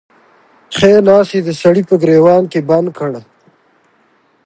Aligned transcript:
ښی 0.75 0.93
لاس 1.07 1.27
يې 1.35 1.41
د 1.43 1.49
سړي 1.61 1.83
په 1.89 1.95
ګرېوان 2.01 2.43
کې 2.51 2.59
بند 2.69 2.87
کړ. 2.97 3.11